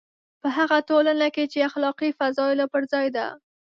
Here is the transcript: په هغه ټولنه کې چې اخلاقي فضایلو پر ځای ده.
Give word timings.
په 0.41 0.47
هغه 0.57 0.77
ټولنه 0.89 1.27
کې 1.35 1.43
چې 1.51 1.65
اخلاقي 1.69 2.09
فضایلو 2.19 2.65
پر 2.73 2.83
ځای 2.93 3.07
ده. 3.15 3.27